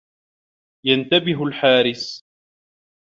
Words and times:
يَنْتَبِهُ 0.85 1.43
الْحارِسُ. 1.43 2.23